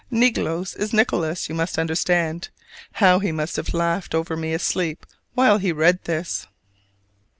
[0.11, 2.49] "Nilgoes" is "Nicholas," you must understand!
[2.93, 6.47] How he must have laughed over me asleep while he read this!